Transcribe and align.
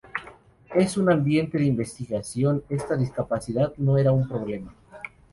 En 0.73 0.99
un 0.99 1.11
ambiente 1.11 1.59
de 1.59 1.65
investigación, 1.65 2.63
esta 2.69 2.95
discapacidad 2.97 3.71
no 3.77 3.99
era 3.99 4.11
un 4.11 4.27
problema. 4.27 4.73